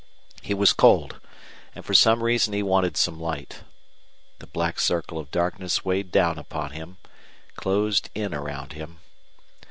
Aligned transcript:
He 0.41 0.55
was 0.55 0.73
cold, 0.73 1.19
and 1.75 1.85
for 1.85 1.93
some 1.93 2.23
reason 2.23 2.53
he 2.53 2.63
wanted 2.63 2.97
some 2.97 3.19
light. 3.19 3.59
The 4.39 4.47
black 4.47 4.79
circle 4.79 5.19
of 5.19 5.29
darkness 5.29 5.85
weighed 5.85 6.11
down 6.11 6.39
upon 6.39 6.71
him, 6.71 6.97
closed 7.55 8.09
in 8.15 8.33
around 8.33 8.73
him. 8.73 8.97